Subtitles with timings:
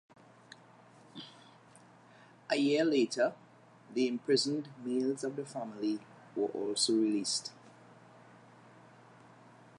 [2.49, 3.35] A year later,
[3.93, 5.99] the imprisoned males of the family
[6.35, 7.51] were also released.